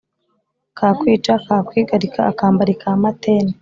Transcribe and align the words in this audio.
Kakwica 0.77 1.33
kakwigarika 1.45 2.19
akambari 2.31 2.73
ka 2.81 2.91
Matene. 3.01 3.53